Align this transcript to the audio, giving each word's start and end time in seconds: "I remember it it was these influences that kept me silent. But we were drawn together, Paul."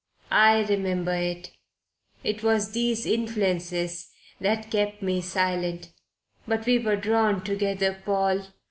"I 0.31 0.63
remember 0.63 1.13
it 1.13 1.51
it 2.23 2.41
was 2.41 2.71
these 2.71 3.05
influences 3.05 4.09
that 4.39 4.71
kept 4.71 5.03
me 5.03 5.21
silent. 5.21 5.93
But 6.47 6.65
we 6.65 6.79
were 6.79 6.95
drawn 6.95 7.43
together, 7.43 8.01
Paul." 8.03 8.47